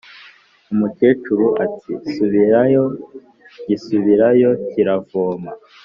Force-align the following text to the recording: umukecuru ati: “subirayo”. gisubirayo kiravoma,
umukecuru 0.73 1.45
ati: 1.65 1.91
“subirayo”. 2.13 2.83
gisubirayo 3.67 4.49
kiravoma, 4.69 5.51